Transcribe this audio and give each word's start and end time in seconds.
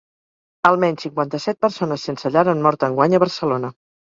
Almenys 0.69 1.03
cinquanta-set 1.07 1.59
persones 1.67 2.07
sense 2.09 2.33
llar 2.37 2.45
han 2.55 2.67
mort 2.67 2.89
enguany 2.89 3.17
a 3.19 3.25
Barcelona. 3.27 3.75